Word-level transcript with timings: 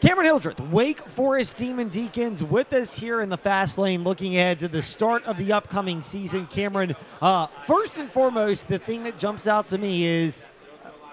Cameron 0.00 0.24
Hildreth, 0.28 0.60
Wake 0.60 1.00
Forest 1.00 1.58
Demon 1.58 1.90
Deacons, 1.90 2.42
with 2.42 2.72
us 2.72 2.98
here 2.98 3.20
in 3.20 3.28
the 3.28 3.36
fast 3.36 3.76
lane, 3.76 4.02
looking 4.02 4.34
ahead 4.34 4.58
to 4.60 4.68
the 4.68 4.80
start 4.80 5.22
of 5.24 5.36
the 5.36 5.52
upcoming 5.52 6.00
season. 6.00 6.46
Cameron, 6.46 6.96
uh, 7.20 7.48
first 7.66 7.98
and 7.98 8.10
foremost, 8.10 8.68
the 8.68 8.78
thing 8.78 9.02
that 9.02 9.18
jumps 9.18 9.46
out 9.46 9.68
to 9.68 9.76
me 9.76 10.06
is 10.06 10.42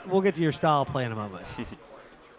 we'll 0.07 0.21
get 0.21 0.35
to 0.35 0.41
your 0.41 0.53
style 0.53 0.85
play 0.85 1.03
in 1.03 1.11
a 1.11 1.15
moment. 1.15 1.45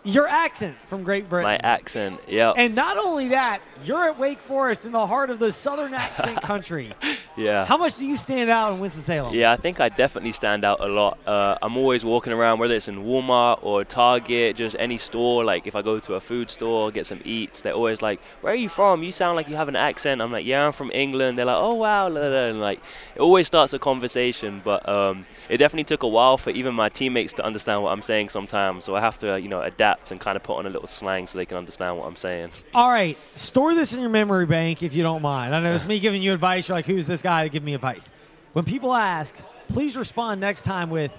your 0.08 0.26
accent 0.26 0.74
from 0.86 1.04
Great 1.04 1.28
Britain. 1.28 1.44
My 1.44 1.58
accent, 1.62 2.20
yeah. 2.26 2.52
And 2.56 2.74
not 2.74 2.96
only 2.96 3.28
that, 3.28 3.60
you're 3.84 4.04
at 4.08 4.18
Wake 4.18 4.38
Forest 4.38 4.86
in 4.86 4.92
the 4.92 5.06
heart 5.06 5.28
of 5.28 5.38
the 5.38 5.52
southern 5.52 5.92
accent 5.92 6.40
country. 6.42 6.94
yeah. 7.36 7.66
How 7.66 7.76
much 7.76 7.98
do 7.98 8.06
you 8.06 8.16
stand 8.16 8.48
out 8.48 8.72
in 8.72 8.80
Winston-Salem? 8.80 9.34
Yeah, 9.34 9.52
I 9.52 9.56
think 9.56 9.80
I 9.80 9.90
definitely 9.90 10.32
stand 10.32 10.64
out 10.64 10.80
a 10.80 10.86
lot. 10.86 11.18
Uh, 11.26 11.58
I'm 11.60 11.76
always 11.76 12.06
walking 12.06 12.32
around, 12.32 12.58
whether 12.58 12.74
it's 12.74 12.88
in 12.88 13.04
Walmart 13.04 13.58
or 13.62 13.84
Target, 13.84 14.56
just 14.56 14.74
any 14.78 14.96
store. 14.96 15.44
Like 15.44 15.66
if 15.66 15.76
I 15.76 15.82
go 15.82 16.00
to 16.00 16.14
a 16.14 16.20
food 16.20 16.48
store, 16.48 16.90
get 16.90 17.06
some 17.06 17.20
eats, 17.24 17.60
they're 17.60 17.74
always 17.74 18.00
like, 18.00 18.20
"Where 18.40 18.54
are 18.54 18.56
you 18.56 18.70
from? 18.70 19.02
You 19.02 19.12
sound 19.12 19.36
like 19.36 19.48
you 19.48 19.56
have 19.56 19.68
an 19.68 19.76
accent." 19.76 20.22
I'm 20.22 20.32
like, 20.32 20.46
"Yeah, 20.46 20.66
I'm 20.66 20.72
from 20.72 20.90
England." 20.94 21.36
They're 21.36 21.44
like, 21.44 21.56
"Oh 21.58 21.74
wow," 21.74 22.06
and 22.06 22.60
like 22.60 22.80
it 23.14 23.20
always 23.20 23.46
starts 23.46 23.74
a 23.74 23.78
conversation. 23.78 24.62
But 24.64 24.88
um, 24.88 25.26
it 25.50 25.58
definitely 25.58 25.84
took 25.84 26.02
a 26.02 26.08
while 26.08 26.38
for 26.38 26.50
even 26.50 26.74
my 26.74 26.88
teammates 26.88 27.34
to 27.34 27.44
understand 27.44 27.82
what 27.82 27.90
I'm 27.90 28.02
saying 28.02 28.30
sometimes. 28.30 28.84
So 28.86 28.96
I 28.96 29.00
have 29.00 29.18
to, 29.18 29.38
you 29.38 29.48
know, 29.48 29.60
adapt 29.60 29.97
and 30.10 30.20
kind 30.20 30.36
of 30.36 30.42
put 30.42 30.56
on 30.56 30.66
a 30.66 30.70
little 30.70 30.86
slang 30.86 31.26
so 31.26 31.38
they 31.38 31.46
can 31.46 31.56
understand 31.56 31.98
what 31.98 32.06
I'm 32.06 32.16
saying. 32.16 32.50
All 32.74 32.90
right, 32.90 33.18
store 33.34 33.74
this 33.74 33.92
in 33.92 34.00
your 34.00 34.10
memory 34.10 34.46
bank 34.46 34.82
if 34.82 34.94
you 34.94 35.02
don't 35.02 35.22
mind. 35.22 35.54
I 35.54 35.60
know 35.60 35.74
it's 35.74 35.86
me 35.86 35.98
giving 35.98 36.22
you 36.22 36.32
advice. 36.32 36.68
You're 36.68 36.78
like, 36.78 36.86
who's 36.86 37.06
this 37.06 37.22
guy 37.22 37.44
to 37.44 37.48
give 37.50 37.62
me 37.62 37.74
advice? 37.74 38.10
When 38.52 38.64
people 38.64 38.94
ask, 38.94 39.36
please 39.68 39.96
respond 39.96 40.40
next 40.40 40.62
time 40.62 40.90
with 40.90 41.12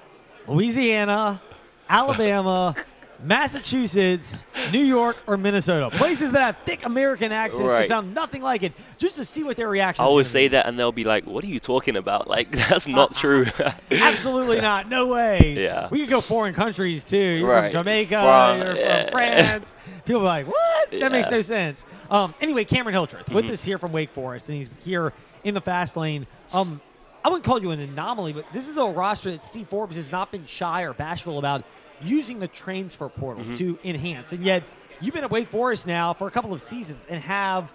Louisiana, 0.48 1.42
Alabama, 1.88 2.76
Massachusetts, 3.24 4.44
New 4.72 4.84
York, 4.84 5.18
or 5.28 5.36
Minnesota. 5.38 5.90
Places 5.98 6.32
that 6.32 6.42
have 6.42 6.58
thick 6.66 6.86
American 6.86 7.32
accents 7.32 7.66
Right. 7.66 7.80
that 7.82 7.90
sound 7.90 8.14
nothing 8.14 8.42
like 8.42 8.64
it, 8.64 8.74
just 8.98 9.16
to 9.18 9.26
see 9.26 9.44
what 9.44 9.58
their 9.58 9.68
reaction 9.68 10.04
I 10.04 10.08
always 10.08 10.30
say 10.30 10.46
be. 10.46 10.50
that, 10.50 10.66
and 10.68 10.78
they'll 10.80 10.92
be 10.92 11.04
like, 11.04 11.26
"What 11.26 11.44
are 11.44 11.48
you 11.48 11.60
talking 11.60 11.96
about? 11.98 12.28
Like 12.40 12.52
that's 12.52 12.88
not 12.88 13.16
true." 13.16 13.48
Absolutely 13.92 14.62
not. 14.70 14.88
No 14.88 15.08
way. 15.08 15.56
Yeah. 15.60 15.88
We 15.92 16.00
could 16.02 16.10
go 16.10 16.22
foreign 16.22 16.54
countries 16.54 17.04
too. 17.04 17.18
You're 17.18 17.50
Right. 17.50 17.72
from 17.72 17.82
Jamaica. 17.82 18.10
Fran- 18.22 18.60
you're 18.60 18.76
yeah. 18.78 19.02
from 19.04 19.12
France. 19.12 19.76
People 20.06 20.22
are 20.22 20.26
like, 20.26 20.48
what? 20.48 20.92
That 20.92 21.12
makes 21.12 21.30
no 21.30 21.42
sense. 21.42 21.86
Um, 22.10 22.34
anyway, 22.42 22.64
Cameron 22.66 22.94
Hildreth 22.94 23.30
with 23.30 23.46
Mhm. 23.46 23.52
us 23.52 23.64
here 23.64 23.78
from 23.78 23.92
Wake 23.92 24.12
Forest, 24.12 24.50
and 24.50 24.58
he's 24.58 24.70
here 24.84 25.14
in 25.44 25.54
the 25.54 25.62
fast 25.62 25.98
lane. 25.98 26.26
Um, 26.54 26.82
I 27.24 27.30
wouldn't 27.30 27.44
call 27.44 27.62
you 27.62 27.72
an 27.72 27.80
anomaly, 27.80 28.32
but 28.34 28.46
this 28.54 28.70
is 28.70 28.78
a 28.78 28.86
roster 28.86 29.32
that 29.32 29.44
Steve 29.44 29.68
Forbes 29.68 29.96
has 29.98 30.12
not 30.12 30.32
been 30.32 30.46
shy 30.46 30.84
or 30.84 30.94
bashful 30.94 31.38
about 31.38 31.64
using 32.02 32.40
the 32.40 32.48
transfer 32.48 33.10
portal 33.10 33.44
Mhm. 33.44 33.58
to 33.58 33.80
enhance. 33.84 34.32
And 34.34 34.44
yet, 34.44 34.64
you've 35.02 35.14
been 35.14 35.24
at 35.24 35.32
Wake 35.32 35.50
Forest 35.50 35.88
now 35.88 36.14
for 36.14 36.28
a 36.28 36.32
couple 36.32 36.54
of 36.54 36.62
seasons 36.62 37.06
and 37.10 37.22
have 37.24 37.74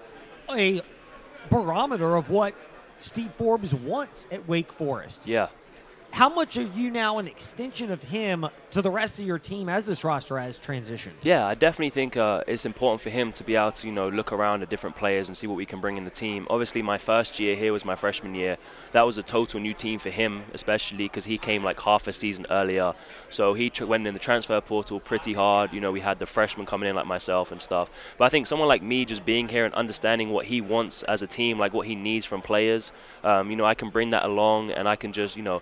a 0.50 0.82
barometer 1.50 2.16
of 2.16 2.30
what 2.30 2.54
Steve 2.98 3.30
Forbes 3.36 3.74
wants 3.74 4.26
at 4.30 4.46
Wake 4.48 4.72
Forest. 4.72 5.26
yeah. 5.26 5.48
How 6.14 6.28
much 6.28 6.56
are 6.58 6.62
you 6.62 6.92
now 6.92 7.18
an 7.18 7.26
extension 7.26 7.90
of 7.90 8.00
him 8.00 8.46
to 8.70 8.80
the 8.80 8.90
rest 8.90 9.18
of 9.18 9.26
your 9.26 9.40
team 9.40 9.68
as 9.68 9.84
this 9.84 10.04
roster 10.04 10.38
has 10.38 10.60
transitioned? 10.60 11.14
Yeah, 11.22 11.44
I 11.44 11.56
definitely 11.56 11.90
think 11.90 12.16
uh, 12.16 12.44
it's 12.46 12.64
important 12.64 13.00
for 13.00 13.10
him 13.10 13.32
to 13.32 13.42
be 13.42 13.56
able 13.56 13.72
to, 13.72 13.88
you 13.88 13.92
know, 13.92 14.08
look 14.08 14.30
around 14.32 14.62
at 14.62 14.70
different 14.70 14.94
players 14.94 15.26
and 15.26 15.36
see 15.36 15.48
what 15.48 15.56
we 15.56 15.66
can 15.66 15.80
bring 15.80 15.96
in 15.96 16.04
the 16.04 16.10
team. 16.10 16.46
Obviously, 16.48 16.82
my 16.82 16.98
first 16.98 17.40
year 17.40 17.56
here 17.56 17.72
was 17.72 17.84
my 17.84 17.96
freshman 17.96 18.36
year. 18.36 18.58
That 18.92 19.02
was 19.02 19.18
a 19.18 19.24
total 19.24 19.58
new 19.58 19.74
team 19.74 19.98
for 19.98 20.10
him, 20.10 20.44
especially 20.54 20.98
because 20.98 21.24
he 21.24 21.36
came 21.36 21.64
like 21.64 21.80
half 21.80 22.06
a 22.06 22.12
season 22.12 22.46
earlier. 22.48 22.94
So 23.28 23.54
he 23.54 23.68
tr- 23.68 23.86
went 23.86 24.06
in 24.06 24.14
the 24.14 24.20
transfer 24.20 24.60
portal 24.60 25.00
pretty 25.00 25.32
hard. 25.32 25.72
You 25.72 25.80
know, 25.80 25.90
we 25.90 26.00
had 26.00 26.20
the 26.20 26.26
freshmen 26.26 26.64
coming 26.64 26.88
in 26.88 26.94
like 26.94 27.06
myself 27.06 27.50
and 27.50 27.60
stuff. 27.60 27.90
But 28.18 28.26
I 28.26 28.28
think 28.28 28.46
someone 28.46 28.68
like 28.68 28.84
me 28.84 29.04
just 29.04 29.24
being 29.24 29.48
here 29.48 29.64
and 29.64 29.74
understanding 29.74 30.30
what 30.30 30.46
he 30.46 30.60
wants 30.60 31.02
as 31.02 31.22
a 31.22 31.26
team, 31.26 31.58
like 31.58 31.72
what 31.72 31.88
he 31.88 31.96
needs 31.96 32.24
from 32.24 32.40
players, 32.40 32.92
um, 33.24 33.50
you 33.50 33.56
know, 33.56 33.64
I 33.64 33.74
can 33.74 33.90
bring 33.90 34.10
that 34.10 34.24
along 34.24 34.70
and 34.70 34.88
I 34.88 34.94
can 34.94 35.12
just, 35.12 35.36
you 35.36 35.42
know, 35.42 35.60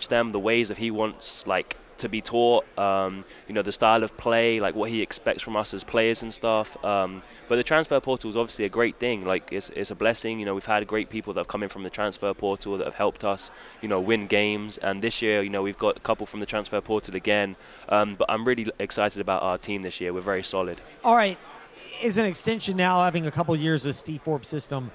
them 0.00 0.32
the 0.32 0.40
ways 0.40 0.68
that 0.68 0.78
he 0.78 0.90
wants, 0.90 1.46
like 1.46 1.76
to 1.98 2.08
be 2.08 2.20
taught, 2.20 2.66
um, 2.78 3.24
you 3.46 3.54
know, 3.54 3.62
the 3.62 3.72
style 3.72 4.02
of 4.02 4.16
play, 4.16 4.60
like 4.60 4.74
what 4.74 4.90
he 4.90 5.00
expects 5.02 5.40
from 5.40 5.56
us 5.56 5.72
as 5.72 5.84
players 5.84 6.22
and 6.22 6.34
stuff. 6.34 6.82
Um, 6.84 7.22
but 7.48 7.56
the 7.56 7.62
transfer 7.62 8.00
portal 8.00 8.28
is 8.28 8.36
obviously 8.36 8.64
a 8.64 8.68
great 8.68 8.96
thing. 8.96 9.24
Like 9.24 9.52
it's, 9.52 9.68
it's 9.70 9.90
a 9.90 9.94
blessing. 9.94 10.40
You 10.40 10.46
know, 10.46 10.54
we've 10.54 10.64
had 10.64 10.86
great 10.86 11.10
people 11.10 11.32
that 11.34 11.40
have 11.40 11.48
come 11.48 11.62
in 11.62 11.68
from 11.68 11.84
the 11.84 11.90
transfer 11.90 12.34
portal 12.34 12.76
that 12.78 12.84
have 12.84 12.96
helped 12.96 13.24
us, 13.24 13.50
you 13.80 13.88
know, 13.88 14.00
win 14.00 14.26
games. 14.26 14.78
And 14.78 15.00
this 15.00 15.22
year, 15.22 15.42
you 15.42 15.50
know, 15.50 15.62
we've 15.62 15.78
got 15.78 15.96
a 15.96 16.00
couple 16.00 16.26
from 16.26 16.40
the 16.40 16.46
transfer 16.46 16.80
portal 16.80 17.14
again. 17.14 17.56
Um, 17.88 18.16
but 18.16 18.28
I'm 18.28 18.44
really 18.44 18.70
excited 18.78 19.20
about 19.20 19.42
our 19.42 19.56
team 19.56 19.82
this 19.82 20.00
year. 20.00 20.12
We're 20.12 20.22
very 20.22 20.42
solid. 20.42 20.80
All 21.04 21.14
right, 21.14 21.38
is 22.02 22.18
an 22.18 22.24
extension 22.24 22.76
now 22.76 23.04
having 23.04 23.26
a 23.26 23.30
couple 23.30 23.54
years 23.54 23.86
of 23.86 23.94
Steve 23.94 24.22
Forbes 24.22 24.48
system. 24.48 24.90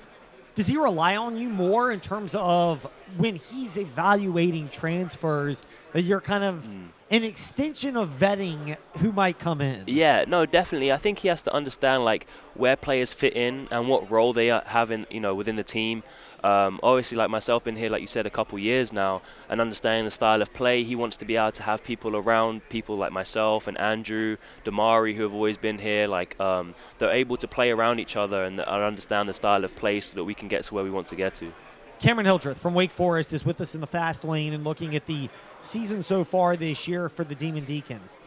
Does 0.57 0.65
he 0.65 0.75
rely 0.75 1.15
on 1.15 1.37
you 1.37 1.49
more 1.49 1.91
in 1.91 1.99
terms 1.99 2.33
of 2.33 2.89
when 3.15 3.35
he's 3.35 3.77
evaluating 3.77 4.69
transfers 4.69 5.61
that 5.93 6.01
you're 6.01 6.19
kind 6.19 6.43
of 6.43 6.65
hmm. 6.65 6.85
an 7.11 7.23
extension 7.23 7.95
of 7.95 8.09
vetting 8.09 8.75
who 8.97 9.11
might 9.11 9.37
come 9.37 9.61
in? 9.61 9.83
Yeah, 9.85 10.25
no, 10.27 10.47
definitely. 10.47 10.91
I 10.91 10.97
think 10.97 11.19
he 11.19 11.27
has 11.27 11.43
to 11.43 11.53
understand 11.53 12.05
like 12.05 12.25
where 12.55 12.75
players 12.75 13.13
fit 13.13 13.35
in 13.35 13.67
and 13.69 13.87
what 13.87 14.09
role 14.09 14.33
they 14.33 14.49
are 14.49 14.63
having, 14.65 15.05
you 15.11 15.19
know, 15.19 15.35
within 15.35 15.57
the 15.57 15.63
team. 15.63 16.01
Um, 16.43 16.79
obviously, 16.83 17.17
like 17.17 17.29
myself, 17.29 17.63
been 17.63 17.75
here, 17.75 17.89
like 17.89 18.01
you 18.01 18.07
said, 18.07 18.25
a 18.25 18.29
couple 18.29 18.59
years 18.59 18.93
now, 18.93 19.21
and 19.49 19.59
understanding 19.59 20.05
the 20.05 20.11
style 20.11 20.41
of 20.41 20.53
play. 20.53 20.83
He 20.83 20.95
wants 20.95 21.17
to 21.17 21.25
be 21.25 21.35
able 21.35 21.51
to 21.53 21.63
have 21.63 21.83
people 21.83 22.15
around, 22.15 22.61
people 22.69 22.95
like 22.95 23.11
myself 23.11 23.67
and 23.67 23.77
Andrew, 23.79 24.37
Damari, 24.63 25.15
who 25.15 25.23
have 25.23 25.33
always 25.33 25.57
been 25.57 25.79
here. 25.79 26.07
Like 26.07 26.39
um, 26.39 26.75
they're 26.99 27.11
able 27.11 27.37
to 27.37 27.47
play 27.47 27.71
around 27.71 27.99
each 27.99 28.15
other 28.15 28.43
and, 28.43 28.59
and 28.59 28.69
understand 28.83 29.27
the 29.29 29.33
style 29.33 29.63
of 29.63 29.75
play, 29.75 29.99
so 29.99 30.15
that 30.15 30.23
we 30.23 30.33
can 30.35 30.47
get 30.47 30.63
to 30.65 30.73
where 30.75 30.83
we 30.83 30.91
want 30.91 31.07
to 31.07 31.15
get 31.15 31.33
to. 31.35 31.51
Cameron 31.99 32.27
Hildreth 32.27 32.59
from 32.59 32.75
Wake 32.75 32.91
Forest 32.91 33.33
is 33.33 33.43
with 33.43 33.59
us 33.59 33.73
in 33.73 33.81
the 33.81 33.87
fast 33.87 34.23
lane 34.23 34.53
and 34.53 34.63
looking 34.63 34.95
at 34.95 35.07
the 35.07 35.29
season 35.61 36.03
so 36.03 36.23
far 36.23 36.55
this 36.55 36.87
year 36.87 37.09
for 37.09 37.23
the 37.23 37.33
Demon 37.33 37.63
Deacons. 37.65 38.19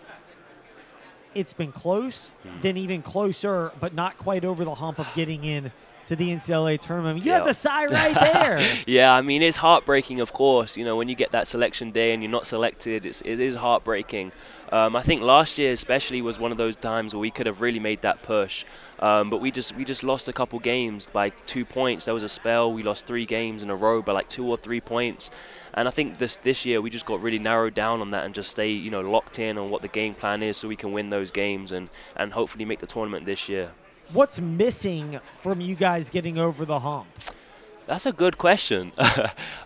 It's 1.33 1.53
been 1.53 1.71
close, 1.71 2.35
Hmm. 2.43 2.61
then 2.61 2.77
even 2.77 3.03
closer, 3.03 3.71
but 3.79 3.95
not 3.95 4.19
quite 4.19 4.45
over 4.45 4.65
the 4.65 4.75
hump 4.75 4.99
of 4.99 5.07
getting 5.15 5.45
in 5.45 5.71
to 6.07 6.17
the 6.17 6.31
NCAA 6.31 6.81
tournament. 6.81 7.25
You 7.25 7.33
had 7.33 7.45
the 7.45 7.55
sigh 7.55 7.87
right 7.87 8.15
there. 8.15 8.61
yeah, 8.87 9.13
I 9.13 9.23
mean 9.23 9.43
it's 9.43 9.57
heartbreaking, 9.57 10.21
of 10.21 10.33
course. 10.33 10.77
You 10.77 10.85
know 10.85 10.97
when 10.97 11.09
you 11.09 11.15
get 11.15 11.33
that 11.33 11.49
selection 11.49 11.91
day 11.91 12.13
and 12.13 12.23
you're 12.23 12.33
not 12.33 12.47
selected, 12.47 13.07
it's, 13.07 13.21
it 13.23 13.41
is 13.41 13.57
heartbreaking. 13.57 14.33
Um, 14.73 14.95
I 14.95 15.03
think 15.03 15.23
last 15.23 15.59
year 15.59 15.73
especially 15.73 16.23
was 16.23 16.39
one 16.39 16.53
of 16.53 16.59
those 16.59 16.77
times 16.77 17.13
where 17.13 17.21
we 17.21 17.33
could 17.33 17.47
have 17.47 17.61
really 17.61 17.81
made 17.81 18.03
that 18.03 18.23
push, 18.23 18.65
um, 19.01 19.29
but 19.29 19.41
we 19.41 19.51
just 19.51 19.75
we 19.75 19.85
just 19.85 20.05
lost 20.05 20.29
a 20.29 20.33
couple 20.33 20.61
games 20.61 21.09
by 21.13 21.31
two 21.47 21.65
points. 21.65 22.05
There 22.05 22.15
was 22.15 22.23
a 22.23 22.29
spell 22.29 22.73
we 22.73 22.85
lost 22.85 23.07
three 23.07 23.27
games 23.27 23.65
in 23.65 23.71
a 23.71 23.77
row 23.77 24.01
by 24.01 24.13
like 24.13 24.29
two 24.29 24.47
or 24.47 24.57
three 24.57 24.81
points, 24.81 25.31
and 25.75 25.89
I 25.89 25.91
think 25.91 26.19
this 26.19 26.37
this 26.37 26.65
year 26.65 26.81
we 26.81 26.89
just 26.89 27.05
got 27.05 27.21
really 27.21 27.41
narrowed 27.41 27.75
down 27.75 28.01
on 28.01 28.13
that 28.13 28.25
and 28.25 28.33
just 28.35 28.51
stay 28.51 28.71
you 28.71 28.93
know 28.93 29.01
locked 29.01 29.41
in 29.41 29.59
on 29.59 29.71
what 29.71 29.83
the 29.83 29.89
game 29.89 30.15
plan 30.15 30.41
is 30.41 30.57
so 30.57 30.69
we 30.69 30.77
can 30.77 30.93
win 30.93 31.11
those 31.11 31.33
games 31.33 31.73
and 31.73 31.89
and 32.15 32.33
hopefully 32.33 32.65
make 32.65 32.79
the 32.79 32.87
tournament 32.87 33.27
this 33.27 33.49
year. 33.49 33.73
What's 34.13 34.41
missing 34.41 35.21
from 35.33 35.61
you 35.61 35.77
guys 35.77 36.11
getting 36.11 36.37
over 36.37 36.65
the 36.65 36.81
hump? 36.81 37.07
That's 37.87 38.07
a 38.07 38.13
good 38.13 38.39
question. 38.39 38.91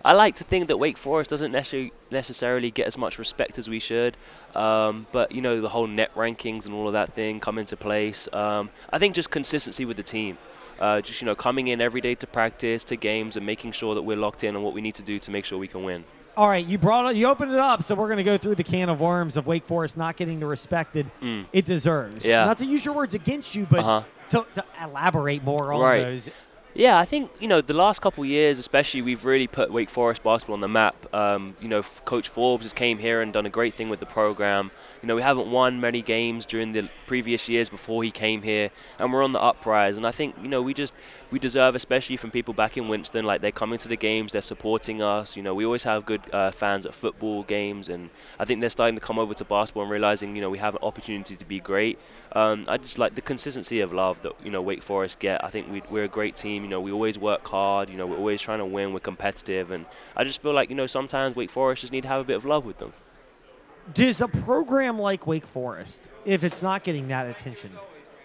I 0.05 0.13
like 0.13 0.37
to 0.37 0.45
think 0.45 0.69
that 0.69 0.77
Wake 0.77 0.99
Forest 0.99 1.31
doesn't 1.31 1.51
necessarily 1.51 1.93
necessarily 2.11 2.71
get 2.71 2.87
as 2.87 2.99
much 2.99 3.19
respect 3.19 3.59
as 3.59 3.71
we 3.71 3.79
should, 3.79 4.19
um, 4.55 5.07
but 5.13 5.33
you 5.33 5.41
know 5.41 5.63
the 5.63 5.71
whole 5.71 5.87
net 5.87 6.15
rankings 6.15 6.67
and 6.67 6.75
all 6.75 6.87
of 6.87 6.93
that 6.93 7.15
thing 7.15 7.41
come 7.41 7.57
into 7.59 7.75
place. 7.75 8.29
Um, 8.35 8.69
I 8.93 8.99
think 8.99 9.15
just 9.15 9.31
consistency 9.31 9.87
with 9.87 9.97
the 9.97 10.03
team, 10.03 10.37
uh, 10.79 11.01
just 11.01 11.23
you 11.23 11.25
know 11.25 11.35
coming 11.35 11.69
in 11.69 11.81
every 11.81 12.03
day 12.03 12.15
to 12.15 12.27
practice, 12.27 12.85
to 12.85 12.97
games, 12.97 13.37
and 13.37 13.47
making 13.47 13.73
sure 13.73 13.95
that 13.95 14.03
we're 14.03 14.17
locked 14.17 14.45
in 14.45 14.57
on 14.57 14.63
what 14.63 14.75
we 14.75 14.83
need 14.83 14.95
to 14.97 15.03
do 15.03 15.19
to 15.21 15.31
make 15.31 15.47
sure 15.47 15.59
we 15.59 15.69
can 15.69 15.85
win. 15.85 16.05
All 16.37 16.49
right, 16.49 16.67
you 16.67 16.79
brought 16.79 17.13
it, 17.13 17.17
you 17.17 17.29
opened 17.29 17.53
it 17.53 17.59
up, 17.61 17.85
so 17.85 17.95
we're 17.95 18.09
going 18.09 18.17
to 18.19 18.25
go 18.25 18.37
through 18.37 18.57
the 18.57 18.65
can 18.65 18.89
of 18.89 19.01
worms 19.01 19.37
of 19.37 19.47
Wake 19.47 19.65
Forest 19.65 19.97
not 19.97 20.17
getting 20.17 20.41
the 20.41 20.47
respect 20.47 20.95
that 20.95 21.07
Mm. 21.21 21.47
it 21.53 21.65
deserves. 21.65 22.27
Yeah. 22.27 22.45
Not 22.45 22.59
to 22.59 22.67
use 22.67 22.85
your 22.85 22.95
words 22.95 23.15
against 23.15 23.55
you, 23.55 23.67
but 23.71 23.81
Uh-huh. 23.81 24.03
to, 24.31 24.47
to 24.55 24.65
elaborate 24.83 25.45
more 25.45 25.73
on 25.73 25.81
Right. 25.81 26.03
those. 26.03 26.29
Yeah, 26.77 26.99
I 26.99 27.05
think 27.05 27.31
you 27.39 27.47
know 27.47 27.61
the 27.61 27.73
last 27.73 28.03
couple 28.03 28.25
of 28.25 28.29
years, 28.29 28.59
especially, 28.59 29.01
we've 29.01 29.25
really 29.25 29.47
put 29.47 29.73
Wake 29.73 29.89
Forest 29.89 30.25
basketball 30.25 30.55
on 30.55 30.61
the 30.61 30.67
map. 30.67 30.97
Um, 31.15 31.55
you 31.61 31.69
know, 31.69 31.85
Coach 32.05 32.29
Forbes 32.29 32.65
has 32.65 32.73
came 32.73 32.99
here 32.99 33.23
and 33.23 33.33
done 33.33 33.47
a 33.47 33.51
great 33.51 33.77
thing 33.77 33.89
with 33.89 34.01
the 34.01 34.07
program. 34.07 34.73
You 35.01 35.07
know, 35.07 35.15
we 35.15 35.23
haven't 35.23 35.49
won 35.49 35.81
many 35.81 36.03
games 36.03 36.45
during 36.45 36.73
the 36.73 36.89
previous 37.07 37.49
years 37.49 37.69
before 37.69 38.03
he 38.03 38.11
came 38.11 38.43
here, 38.43 38.71
and 38.99 39.13
we're 39.13 39.23
on 39.23 39.31
the 39.31 39.41
uprise. 39.41 39.97
And 39.97 40.05
I 40.05 40.11
think 40.11 40.35
you 40.43 40.49
know 40.49 40.63
we 40.63 40.75
just 40.75 40.95
we 41.31 41.39
deserve, 41.39 41.77
especially 41.77 42.17
from 42.17 42.33
people 42.33 42.55
back 42.55 42.77
in 42.77 42.89
Winston, 42.89 43.25
like 43.25 43.41
they're 43.41 43.53
coming 43.53 43.79
to 43.79 43.89
the 43.89 43.97
games, 43.97 44.33
they're 44.33 44.43
supporting 44.43 45.01
us. 45.01 45.37
You 45.37 45.45
know, 45.45 45.55
we 45.55 45.65
always 45.65 45.85
have 45.85 46.05
good 46.05 46.23
uh, 46.33 46.51
fans 46.51 46.87
at 46.87 46.95
football 46.95 47.45
games, 47.45 47.89
and 47.89 48.11
I 48.41 48.47
think 48.47 48.61
they're 48.61 48.69
starting 48.69 48.97
to 48.97 49.01
come 49.01 49.21
over 49.21 49.33
to 49.35 49.45
basketball 49.45 49.85
and 49.85 49.93
realizing 49.93 50.35
you 50.35 50.43
know 50.43 50.51
we 50.51 50.59
have 50.59 50.75
an 50.75 50.83
opportunity 50.83 51.37
to 51.37 51.45
be 51.45 51.61
great. 51.61 52.01
Um, 52.33 52.65
I 52.67 52.79
just 52.79 52.99
like 52.99 53.15
the 53.15 53.21
consistency 53.21 53.79
of 53.79 53.93
love 53.93 54.17
that 54.23 54.33
you 54.43 54.51
know 54.51 54.61
Wake 54.61 54.83
Forest 54.83 55.21
get. 55.21 55.45
I 55.45 55.51
think 55.51 55.71
we, 55.71 55.83
we're 55.89 56.05
a 56.05 56.09
great 56.09 56.35
team. 56.35 56.64
You 56.65 56.71
know, 56.71 56.81
we 56.81 56.91
always 56.91 57.19
work 57.19 57.47
hard. 57.47 57.91
You 57.91 57.97
know, 57.97 58.07
we're 58.07 58.17
always 58.17 58.41
trying 58.41 58.59
to 58.59 58.67
win. 58.67 58.93
We're 58.93 59.01
competitive, 59.01 59.71
and 59.71 59.87
I 60.17 60.25
just 60.25 60.43
feel 60.43 60.53
like 60.53 60.71
you 60.71 60.75
know 60.75 60.87
sometimes 60.87 61.37
Wake 61.37 61.51
Forest 61.51 61.83
just 61.83 61.93
need 61.93 62.03
to 62.03 62.09
have 62.09 62.21
a 62.21 62.25
bit 62.25 62.37
of 62.37 62.45
love 62.45 62.65
with 62.65 62.79
them. 62.79 62.93
Does 63.93 64.23
a 64.23 64.29
program 64.29 64.99
like 64.99 65.27
Wake 65.27 65.47
Forest, 65.47 66.11
if 66.25 66.43
it's 66.43 66.63
not 66.63 66.85
getting 66.85 67.09
that 67.09 67.27
attention, 67.27 67.71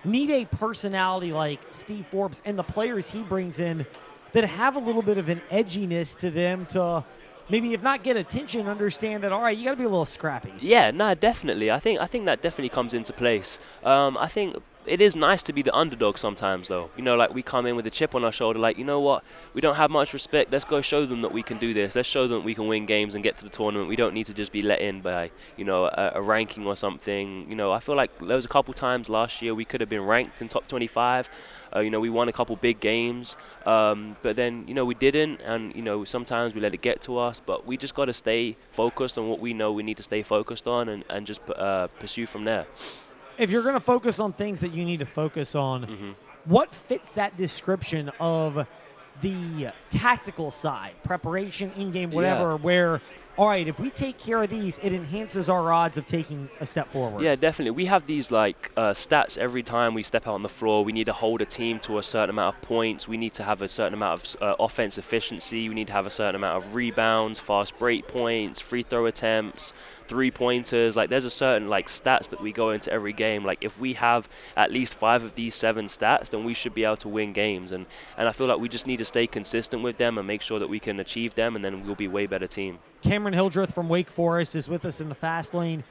need 0.05 0.31
a 0.31 0.45
personality 0.45 1.33
like 1.33 1.59
Steve 1.71 2.05
Forbes 2.09 2.41
and 2.45 2.57
the 2.57 2.63
players 2.63 3.11
he 3.11 3.23
brings 3.23 3.59
in 3.59 3.85
that 4.31 4.45
have 4.45 4.75
a 4.75 4.79
little 4.79 5.01
bit 5.01 5.17
of 5.17 5.27
an 5.27 5.41
edginess 5.51 6.17
to 6.19 6.31
them 6.31 6.65
to 6.67 7.03
maybe 7.49 7.73
if 7.73 7.83
not 7.83 8.03
get 8.03 8.15
attention, 8.15 8.67
understand 8.67 9.23
that 9.23 9.31
all 9.31 9.41
right, 9.41 9.57
you 9.57 9.65
got 9.65 9.71
to 9.71 9.77
be 9.77 9.83
a 9.83 9.89
little 9.89 10.05
scrappy. 10.05 10.53
Yeah, 10.61 10.91
no, 10.91 11.13
definitely. 11.13 11.71
I 11.71 11.79
think 11.79 11.99
I 11.99 12.07
think 12.07 12.25
that 12.25 12.41
definitely 12.41 12.69
comes 12.69 12.93
into 12.93 13.11
place. 13.11 13.59
Um, 13.83 14.17
I 14.17 14.27
think 14.27 14.55
it 14.85 15.01
is 15.01 15.15
nice 15.15 15.43
to 15.43 15.53
be 15.53 15.61
the 15.61 15.75
underdog 15.75 16.17
sometimes, 16.17 16.67
though. 16.67 16.89
You 16.97 17.03
know, 17.03 17.15
like 17.15 17.33
we 17.33 17.43
come 17.43 17.65
in 17.65 17.75
with 17.75 17.85
a 17.85 17.89
chip 17.89 18.15
on 18.15 18.23
our 18.23 18.31
shoulder, 18.31 18.59
like 18.59 18.77
you 18.77 18.83
know 18.83 18.99
what, 18.99 19.23
we 19.53 19.61
don't 19.61 19.75
have 19.75 19.91
much 19.91 20.13
respect. 20.13 20.51
Let's 20.51 20.63
go 20.63 20.81
show 20.81 21.05
them 21.05 21.21
that 21.21 21.31
we 21.31 21.43
can 21.43 21.57
do 21.57 21.73
this. 21.73 21.95
Let's 21.95 22.07
show 22.07 22.27
them 22.27 22.43
we 22.43 22.55
can 22.55 22.67
win 22.67 22.85
games 22.85 23.13
and 23.13 23.23
get 23.23 23.37
to 23.39 23.43
the 23.43 23.49
tournament. 23.49 23.89
We 23.89 23.95
don't 23.95 24.13
need 24.13 24.25
to 24.27 24.33
just 24.33 24.51
be 24.51 24.61
let 24.61 24.79
in 24.81 25.01
by 25.01 25.31
you 25.57 25.65
know 25.65 25.85
a, 25.85 26.13
a 26.15 26.21
ranking 26.21 26.65
or 26.65 26.75
something. 26.75 27.49
You 27.49 27.55
know, 27.55 27.71
I 27.71 27.79
feel 27.79 27.95
like 27.95 28.17
there 28.19 28.35
was 28.35 28.45
a 28.45 28.49
couple 28.49 28.73
times 28.73 29.09
last 29.09 29.41
year 29.41 29.53
we 29.53 29.65
could 29.65 29.81
have 29.81 29.89
been 29.89 30.05
ranked 30.05 30.41
in 30.41 30.47
top 30.47 30.67
25. 30.67 31.29
Uh, 31.75 31.81
you 31.81 31.91
know, 31.91 31.99
we 31.99 32.09
won 32.09 32.27
a 32.27 32.33
couple 32.33 32.55
big 32.55 32.79
games, 32.79 33.35
um, 33.67 34.17
but 34.23 34.35
then 34.35 34.63
you 34.67 34.73
know 34.73 34.85
we 34.85 34.95
didn't, 34.95 35.39
and 35.41 35.75
you 35.75 35.83
know 35.83 36.03
sometimes 36.03 36.55
we 36.55 36.61
let 36.61 36.73
it 36.73 36.81
get 36.81 36.99
to 37.01 37.19
us. 37.19 37.39
But 37.45 37.67
we 37.67 37.77
just 37.77 37.93
got 37.93 38.05
to 38.05 38.13
stay 38.13 38.55
focused 38.71 39.19
on 39.19 39.29
what 39.29 39.39
we 39.39 39.53
know 39.53 39.71
we 39.71 39.83
need 39.83 39.97
to 39.97 40.03
stay 40.03 40.23
focused 40.23 40.67
on, 40.67 40.89
and, 40.89 41.03
and 41.09 41.27
just 41.27 41.41
uh, 41.49 41.87
pursue 41.99 42.25
from 42.25 42.45
there 42.45 42.65
if 43.39 43.49
you're 43.49 43.63
going 43.63 43.73
to 43.73 43.79
focus 43.79 44.19
on 44.19 44.33
things 44.33 44.59
that 44.59 44.73
you 44.73 44.85
need 44.85 44.99
to 44.99 45.05
focus 45.05 45.55
on, 45.55 45.85
mm-hmm. 45.85 46.11
what 46.45 46.71
fits 46.71 47.13
that 47.13 47.37
description 47.37 48.11
of 48.19 48.67
the 49.21 49.71
tactical 49.89 50.51
side, 50.51 50.93
preparation, 51.03 51.71
in 51.77 51.91
game, 51.91 52.11
whatever, 52.11 52.51
yeah. 52.51 52.55
where 52.57 53.01
all 53.39 53.47
right, 53.47 53.69
if 53.69 53.79
we 53.79 53.89
take 53.89 54.17
care 54.17 54.43
of 54.43 54.49
these, 54.49 54.79
it 54.79 54.91
enhances 54.91 55.47
our 55.47 55.71
odds 55.71 55.97
of 55.97 56.05
taking 56.05 56.49
a 56.59 56.65
step 56.65 56.91
forward. 56.91 57.23
Yeah, 57.23 57.37
definitely. 57.37 57.71
We 57.71 57.85
have 57.85 58.05
these 58.05 58.31
like 58.31 58.69
uh, 58.75 58.89
stats 58.89 59.37
every 59.37 59.63
time 59.63 59.93
we 59.93 60.03
step 60.03 60.27
out 60.27 60.33
on 60.33 60.43
the 60.43 60.49
floor. 60.49 60.83
We 60.83 60.91
need 60.91 61.05
to 61.05 61.13
hold 61.13 61.39
a 61.39 61.45
team 61.45 61.79
to 61.81 61.99
a 61.99 62.03
certain 62.03 62.31
amount 62.31 62.57
of 62.57 62.61
points. 62.63 63.07
We 63.07 63.15
need 63.15 63.33
to 63.35 63.43
have 63.43 63.61
a 63.61 63.69
certain 63.69 63.93
amount 63.93 64.35
of 64.35 64.41
uh, 64.41 64.55
offense 64.59 64.97
efficiency. 64.97 65.69
We 65.69 65.75
need 65.75 65.87
to 65.87 65.93
have 65.93 66.05
a 66.05 66.09
certain 66.09 66.35
amount 66.35 66.65
of 66.65 66.75
rebounds, 66.75 67.39
fast 67.39 67.79
break 67.79 68.09
points, 68.09 68.59
free 68.59 68.83
throw 68.83 69.05
attempts, 69.05 69.71
three 70.09 70.31
pointers. 70.31 70.97
Like 70.97 71.09
there's 71.09 71.23
a 71.23 71.29
certain 71.29 71.69
like 71.69 71.87
stats 71.87 72.27
that 72.29 72.41
we 72.41 72.51
go 72.51 72.71
into 72.71 72.91
every 72.91 73.13
game. 73.13 73.45
Like 73.45 73.59
if 73.61 73.79
we 73.79 73.93
have 73.93 74.27
at 74.57 74.71
least 74.71 74.95
five 74.95 75.23
of 75.23 75.35
these 75.35 75.55
seven 75.55 75.85
stats, 75.85 76.31
then 76.31 76.43
we 76.43 76.55
should 76.55 76.73
be 76.73 76.83
able 76.83 76.97
to 76.97 77.07
win 77.07 77.31
games. 77.31 77.71
And 77.71 77.85
and 78.17 78.27
I 78.27 78.31
feel 78.31 78.47
like 78.47 78.59
we 78.59 78.67
just 78.67 78.87
need 78.87 78.97
to 78.97 79.05
stay 79.05 79.27
consistent 79.27 79.83
with 79.83 79.97
them 79.97 80.17
and 80.17 80.27
make 80.27 80.41
sure 80.41 80.59
that 80.59 80.67
we 80.67 80.79
can 80.79 80.99
achieve 80.99 81.35
them, 81.35 81.55
and 81.55 81.63
then 81.63 81.85
we'll 81.85 81.95
be 81.95 82.05
a 82.05 82.09
way 82.09 82.25
better 82.25 82.47
team. 82.47 82.79
Cameron 83.01 83.33
Hildreth 83.33 83.73
from 83.73 83.87
Wake 83.87 84.09
Forest 84.09 84.55
is 84.55 84.67
with 84.67 84.83
us 84.83 84.99
in 84.99 85.07
the 85.07 85.15
fast 85.15 85.53
lane. 85.53 85.83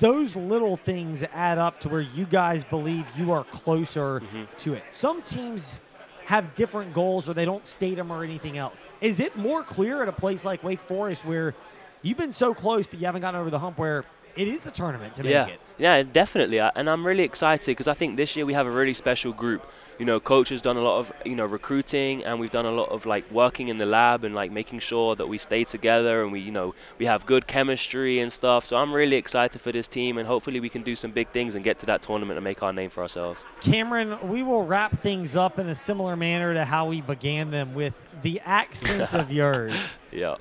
Those 0.00 0.34
little 0.34 0.76
things 0.76 1.22
add 1.32 1.58
up 1.58 1.78
to 1.80 1.88
where 1.88 2.00
you 2.00 2.24
guys 2.24 2.64
believe 2.64 3.06
you 3.16 3.30
are 3.30 3.44
closer 3.44 4.20
mm-hmm. 4.20 4.44
to 4.56 4.74
it. 4.74 4.82
Some 4.88 5.22
teams 5.22 5.78
have 6.24 6.54
different 6.54 6.92
goals 6.92 7.28
or 7.28 7.34
they 7.34 7.44
don't 7.44 7.66
state 7.66 7.96
them 7.96 8.10
or 8.10 8.24
anything 8.24 8.58
else. 8.58 8.88
Is 9.00 9.20
it 9.20 9.36
more 9.36 9.62
clear 9.62 10.02
at 10.02 10.08
a 10.08 10.12
place 10.12 10.44
like 10.44 10.64
Wake 10.64 10.80
Forest 10.80 11.24
where 11.24 11.54
you've 12.02 12.18
been 12.18 12.32
so 12.32 12.54
close 12.54 12.86
but 12.86 12.98
you 12.98 13.06
haven't 13.06 13.22
gotten 13.22 13.40
over 13.40 13.50
the 13.50 13.58
hump 13.58 13.78
where 13.78 14.04
it 14.36 14.48
is 14.48 14.62
the 14.62 14.70
tournament 14.70 15.14
to 15.16 15.24
yeah. 15.24 15.44
make 15.44 15.54
it? 15.54 15.60
Yeah, 15.76 16.02
definitely. 16.02 16.60
And 16.60 16.88
I'm 16.88 17.06
really 17.06 17.24
excited 17.24 17.66
because 17.66 17.88
I 17.88 17.94
think 17.94 18.16
this 18.16 18.36
year 18.36 18.46
we 18.46 18.54
have 18.54 18.66
a 18.66 18.70
really 18.70 18.94
special 18.94 19.32
group 19.32 19.64
you 20.00 20.06
know, 20.06 20.18
coach 20.18 20.48
has 20.48 20.62
done 20.62 20.78
a 20.78 20.80
lot 20.80 20.98
of, 20.98 21.12
you 21.26 21.36
know, 21.36 21.44
recruiting 21.44 22.24
and 22.24 22.40
we've 22.40 22.50
done 22.50 22.64
a 22.64 22.70
lot 22.70 22.88
of 22.88 23.04
like 23.04 23.30
working 23.30 23.68
in 23.68 23.76
the 23.76 23.84
lab 23.84 24.24
and 24.24 24.34
like 24.34 24.50
making 24.50 24.80
sure 24.80 25.14
that 25.14 25.26
we 25.26 25.36
stay 25.36 25.62
together 25.62 26.22
and 26.22 26.32
we, 26.32 26.40
you 26.40 26.50
know, 26.50 26.74
we 26.96 27.04
have 27.04 27.26
good 27.26 27.46
chemistry 27.46 28.18
and 28.20 28.32
stuff. 28.32 28.64
So 28.64 28.78
I'm 28.78 28.94
really 28.94 29.16
excited 29.16 29.60
for 29.60 29.72
this 29.72 29.86
team 29.86 30.16
and 30.16 30.26
hopefully 30.26 30.58
we 30.58 30.70
can 30.70 30.82
do 30.82 30.96
some 30.96 31.10
big 31.10 31.28
things 31.32 31.54
and 31.54 31.62
get 31.62 31.78
to 31.80 31.86
that 31.86 32.00
tournament 32.00 32.38
and 32.38 32.44
make 32.44 32.62
our 32.62 32.72
name 32.72 32.88
for 32.88 33.02
ourselves. 33.02 33.44
Cameron, 33.60 34.16
we 34.26 34.42
will 34.42 34.64
wrap 34.64 34.98
things 35.02 35.36
up 35.36 35.58
in 35.58 35.68
a 35.68 35.74
similar 35.74 36.16
manner 36.16 36.54
to 36.54 36.64
how 36.64 36.86
we 36.86 37.02
began 37.02 37.50
them 37.50 37.74
with 37.74 37.92
the 38.22 38.40
accent 38.40 39.14
of 39.14 39.30
yours. 39.40 39.92
Yeah. 40.10 40.36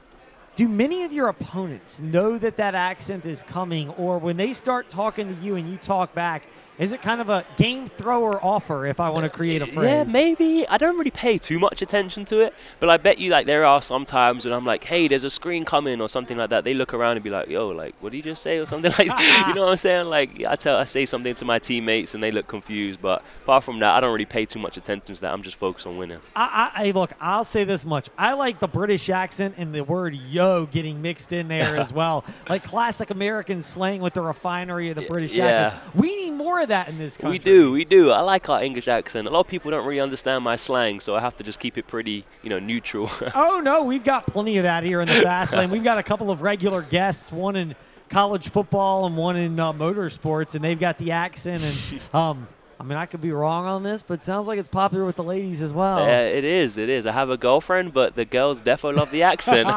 Do 0.60 0.68
many 0.68 1.06
of 1.06 1.14
your 1.14 1.30
opponents 1.30 2.02
know 2.02 2.38
that 2.38 2.58
that 2.58 2.76
accent 2.76 3.26
is 3.26 3.44
coming, 3.44 3.92
or 3.92 4.18
when 4.18 4.36
they 4.36 4.52
start 4.52 4.90
talking 4.90 5.34
to 5.34 5.42
you 5.42 5.56
and 5.56 5.72
you 5.72 5.78
talk 5.78 6.14
back, 6.14 6.44
is 6.80 6.94
it 6.94 7.02
kind 7.02 7.20
of 7.20 7.30
a 7.30 7.46
game 7.58 7.90
thrower 7.90 8.44
offer 8.44 8.86
if 8.86 9.02
I 9.02 9.10
want 9.10 9.26
to 9.26 9.32
uh, 9.32 9.36
create 9.36 9.62
a 9.62 9.66
phrase? 9.66 9.84
Yeah, 9.84 10.04
maybe. 10.06 10.66
I 10.68 10.78
don't 10.78 10.98
really 10.98 11.12
pay 11.12 11.38
too 11.38 11.60
much 11.60 11.82
attention 11.82 12.24
to 12.26 12.40
it, 12.40 12.54
but 12.80 12.90
I 12.90 12.96
bet 12.96 13.18
you 13.18 13.30
like 13.30 13.46
there 13.46 13.66
are 13.66 13.82
some 13.82 14.06
times 14.06 14.46
when 14.46 14.54
I'm 14.54 14.66
like, 14.66 14.86
hey, 14.86 15.10
there's 15.10 15.26
a 15.26 15.30
screen 15.30 15.66
coming 15.66 16.00
or 16.00 16.08
something 16.08 16.38
like 16.38 16.50
that. 16.52 16.64
They 16.64 16.74
look 16.74 16.94
around 16.94 17.18
and 17.18 17.24
be 17.24 17.30
like, 17.30 17.50
yo, 17.50 17.68
like, 17.68 17.96
what 18.00 18.12
did 18.12 18.18
you 18.20 18.24
just 18.24 18.42
say 18.42 18.58
or 18.60 18.66
something 18.66 18.92
like 18.98 19.08
that. 19.08 19.46
You 19.50 19.56
know 19.56 19.64
what 19.64 19.72
I'm 19.72 19.78
saying? 19.78 20.06
Like, 20.08 20.46
I 20.46 20.56
tell, 20.56 20.78
I 20.78 20.86
say 20.86 21.06
something 21.06 21.36
to 21.36 21.46
my 21.46 21.60
teammates 21.60 22.14
and 22.14 22.24
they 22.24 22.32
look 22.32 22.48
confused, 22.48 23.02
but 23.02 23.24
apart 23.44 23.66
from 23.66 23.80
that, 23.80 23.96
I 23.96 24.00
don't 24.00 24.14
really 24.14 24.26
pay 24.26 24.46
too 24.46 24.60
much 24.60 24.78
attention 24.78 25.16
to 25.16 25.22
that. 25.22 25.34
I'm 25.34 25.44
just 25.44 25.58
focused 25.58 25.86
on 25.86 25.98
winning. 25.98 26.20
I, 26.36 26.72
I 26.74 26.92
look, 26.92 27.12
I'll 27.20 27.44
say 27.44 27.66
this 27.66 27.86
much: 27.86 28.10
I 28.18 28.34
like 28.34 28.60
the 28.60 28.68
British 28.68 29.10
accent 29.10 29.56
and 29.58 29.76
the 29.76 29.84
word 29.84 30.16
"yo" 30.16 30.66
getting 30.66 31.02
mixed 31.02 31.34
in 31.34 31.50
there 31.50 31.76
as 31.76 31.92
well, 32.00 32.24
like 32.48 32.64
classic 32.64 33.10
American 33.10 33.62
slang 33.62 34.00
with 34.00 34.14
the 34.14 34.22
refinery 34.22 34.90
of 34.90 34.96
the 34.96 35.02
British 35.02 35.34
yeah. 35.34 35.46
accent. 35.46 35.96
We 35.96 36.16
need 36.16 36.29
more 36.40 36.62
of 36.62 36.70
that 36.70 36.88
in 36.88 36.98
this 36.98 37.18
country. 37.18 37.38
We 37.38 37.40
do, 37.40 37.72
we 37.72 37.86
do. 37.86 38.10
I 38.12 38.22
like 38.22 38.50
our 38.50 38.64
English 38.64 38.88
accent. 38.88 39.28
A 39.28 39.30
lot 39.30 39.42
of 39.42 39.48
people 39.48 39.70
don't 39.70 39.86
really 39.86 40.00
understand 40.00 40.44
my 40.44 40.56
slang, 40.56 41.00
so 41.00 41.16
I 41.16 41.20
have 41.20 41.38
to 41.38 41.44
just 41.44 41.60
keep 41.60 41.78
it 41.78 41.86
pretty, 41.86 42.26
you 42.42 42.50
know, 42.50 42.58
neutral. 42.58 43.12
oh 43.36 43.62
no, 43.64 43.84
we've 43.84 44.04
got 44.04 44.26
plenty 44.26 44.58
of 44.58 44.64
that 44.64 44.84
here 44.84 45.02
in 45.02 45.08
the 45.08 45.22
fast 45.22 45.54
lane. 45.54 45.70
We've 45.70 45.84
got 45.84 45.98
a 45.98 46.04
couple 46.04 46.32
of 46.32 46.42
regular 46.42 46.82
guests, 46.82 47.32
one 47.32 47.56
in 47.56 47.76
college 48.10 48.50
football 48.50 49.06
and 49.06 49.16
one 49.18 49.36
in 49.36 49.60
uh, 49.60 49.74
motorsports, 49.74 50.56
and 50.56 50.64
they've 50.64 50.80
got 50.80 50.98
the 50.98 51.12
accent 51.12 51.64
and. 51.64 52.16
Um, 52.16 52.48
I 52.80 52.84
mean, 52.86 52.98
I 52.98 53.08
could 53.08 53.20
be 53.20 53.32
wrong 53.32 53.66
on 53.66 53.84
this, 53.84 54.02
but 54.02 54.16
it 54.16 54.24
sounds 54.24 54.48
like 54.48 54.58
it's 54.58 54.70
popular 54.70 55.06
with 55.06 55.18
the 55.18 55.24
ladies 55.24 55.62
as 55.62 55.74
well. 55.74 56.00
Yeah, 56.00 56.22
it 56.22 56.46
is. 56.46 56.78
It 56.78 56.88
is. 56.88 57.06
I 57.06 57.12
have 57.12 57.30
a 57.30 57.36
girlfriend, 57.36 57.94
but 57.94 58.16
the 58.16 58.24
girls 58.24 58.62
definitely 58.62 59.00
love 59.00 59.12
the 59.12 59.24
accent. 59.24 59.68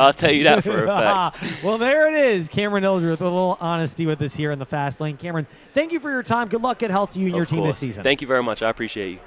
I'll 0.00 0.14
tell 0.14 0.32
you 0.32 0.44
that 0.44 0.64
for 0.64 0.84
a 0.84 0.86
fact. 0.86 1.44
well, 1.62 1.76
there 1.76 2.08
it 2.08 2.14
is. 2.14 2.48
Cameron 2.48 2.84
with 2.84 3.20
a 3.20 3.24
little 3.24 3.58
honesty 3.60 4.06
with 4.06 4.22
us 4.22 4.34
here 4.34 4.50
in 4.50 4.58
the 4.58 4.64
fast 4.64 4.98
lane. 4.98 5.18
Cameron, 5.18 5.46
thank 5.74 5.92
you 5.92 6.00
for 6.00 6.10
your 6.10 6.22
time. 6.22 6.48
Good 6.48 6.62
luck 6.62 6.80
and 6.80 6.90
health 6.90 7.12
to 7.12 7.18
you 7.18 7.26
and 7.26 7.34
of 7.34 7.36
your 7.36 7.44
course. 7.44 7.50
team 7.50 7.64
this 7.66 7.78
season. 7.78 8.02
Thank 8.02 8.22
you 8.22 8.26
very 8.26 8.42
much. 8.42 8.62
I 8.62 8.70
appreciate 8.70 9.10
you. 9.10 9.18